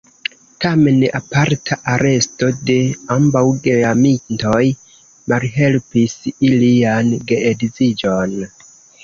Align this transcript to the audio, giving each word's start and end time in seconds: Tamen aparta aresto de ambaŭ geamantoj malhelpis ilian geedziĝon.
Tamen 0.63 0.95
aparta 1.17 1.75
aresto 1.95 2.49
de 2.69 2.77
ambaŭ 3.17 3.43
geamantoj 3.67 4.63
malhelpis 5.35 6.17
ilian 6.51 7.15
geedziĝon. 7.35 8.37